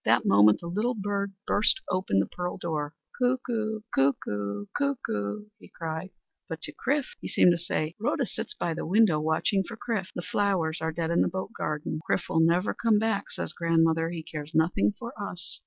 That 0.03 0.25
moment 0.25 0.61
the 0.61 0.65
little 0.67 0.95
bird 0.95 1.31
burst 1.45 1.79
open 1.91 2.17
the 2.17 2.25
pearl 2.25 2.57
door. 2.57 2.95
"Cuckoo! 3.19 3.81
cuckoo! 3.93 4.65
cuckoo!" 4.75 5.45
he 5.59 5.67
cried. 5.69 6.09
But 6.49 6.61
to 6.63 6.73
Chrif 6.73 7.05
he 7.19 7.27
seemed 7.27 7.51
to 7.51 7.57
say: 7.59 7.93
"Rhoda 7.99 8.25
sits 8.25 8.55
by 8.55 8.73
the 8.73 8.83
window 8.87 9.19
watching 9.19 9.63
for 9.63 9.77
Chrif. 9.77 10.07
The 10.15 10.23
flowers 10.23 10.79
are 10.81 10.91
dead 10.91 11.11
in 11.11 11.21
the 11.21 11.27
boat 11.27 11.53
garden. 11.55 11.99
'Chrif 12.09 12.29
will 12.29 12.39
never 12.39 12.73
come 12.73 12.97
back,' 12.97 13.29
says 13.29 13.53
grandmother, 13.53 14.09
'he 14.09 14.23
cares 14.23 14.53
nothing 14.55 14.91
for 14.97 15.13
us.'" 15.21 15.59